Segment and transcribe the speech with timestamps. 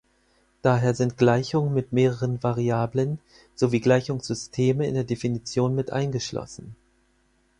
[0.63, 3.19] Daher sind Gleichungen mit mehreren Variablen
[3.53, 6.75] sowie Gleichungssysteme in der Definition mit eingeschlossen.